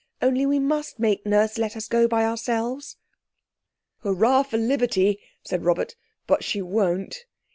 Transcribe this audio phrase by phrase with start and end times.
[0.19, 2.97] Only we must make Nurse let us go by ourselves."
[3.99, 7.25] "Hurrah for liberty!" said Robert, "but she won't."